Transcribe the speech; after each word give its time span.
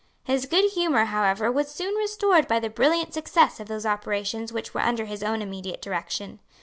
His 0.23 0.47
good 0.47 0.71
humour 0.71 1.05
however 1.05 1.51
was 1.51 1.69
soon 1.69 1.93
restored 1.93 2.47
by 2.47 2.59
the 2.59 2.71
brilliant 2.71 3.13
success 3.13 3.59
of 3.59 3.67
those 3.67 3.85
operations 3.85 4.51
which 4.51 4.73
were 4.73 4.81
under 4.81 5.05
his 5.05 5.21
own 5.21 5.43
immediate 5.43 5.79
direction. 5.79 6.39